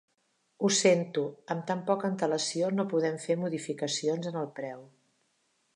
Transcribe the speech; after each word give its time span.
Ho 0.61 0.69
sento, 0.77 1.25
amb 1.55 1.67
tan 1.71 1.83
poca 1.89 2.09
antelació 2.13 2.73
no 2.79 2.87
podem 2.95 3.21
fer 3.27 3.39
modificacions 3.45 4.33
en 4.33 4.41
el 4.45 4.53
preu. 4.61 4.83